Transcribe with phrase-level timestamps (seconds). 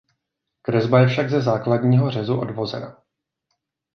[0.61, 2.97] Kresba je však ze základního řezu odvozena.